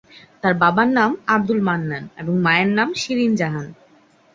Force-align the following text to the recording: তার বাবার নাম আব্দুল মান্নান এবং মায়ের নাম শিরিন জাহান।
তার 0.41 0.53
বাবার 0.61 0.89
নাম 0.97 1.11
আব্দুল 1.27 1.59
মান্নান 1.61 2.03
এবং 2.17 2.33
মায়ের 2.45 2.69
নাম 2.77 2.89
শিরিন 3.01 3.31
জাহান। 3.35 3.67